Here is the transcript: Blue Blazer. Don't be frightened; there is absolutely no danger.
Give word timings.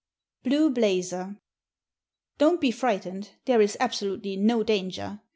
Blue 0.41 0.71
Blazer. 0.71 1.37
Don't 2.39 2.59
be 2.59 2.71
frightened; 2.71 3.33
there 3.45 3.61
is 3.61 3.77
absolutely 3.79 4.35
no 4.35 4.63
danger. 4.63 5.21